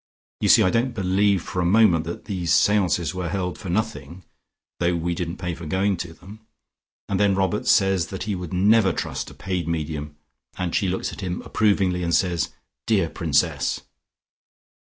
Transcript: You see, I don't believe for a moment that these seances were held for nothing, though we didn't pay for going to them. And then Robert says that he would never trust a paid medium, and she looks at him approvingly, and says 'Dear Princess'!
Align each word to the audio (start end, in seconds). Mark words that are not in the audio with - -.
You 0.39 0.49
see, 0.49 0.63
I 0.63 0.71
don't 0.71 0.95
believe 0.95 1.43
for 1.43 1.61
a 1.61 1.63
moment 1.65 2.05
that 2.05 2.25
these 2.25 2.51
seances 2.51 3.13
were 3.13 3.29
held 3.29 3.59
for 3.59 3.69
nothing, 3.69 4.23
though 4.79 4.95
we 4.95 5.13
didn't 5.13 5.37
pay 5.37 5.53
for 5.53 5.67
going 5.67 5.95
to 5.97 6.11
them. 6.11 6.39
And 7.07 7.19
then 7.19 7.35
Robert 7.35 7.67
says 7.67 8.07
that 8.07 8.23
he 8.23 8.33
would 8.33 8.51
never 8.51 8.93
trust 8.93 9.29
a 9.29 9.35
paid 9.35 9.67
medium, 9.67 10.15
and 10.57 10.73
she 10.73 10.89
looks 10.89 11.13
at 11.13 11.21
him 11.21 11.43
approvingly, 11.43 12.01
and 12.01 12.15
says 12.15 12.49
'Dear 12.87 13.09
Princess'! 13.11 13.81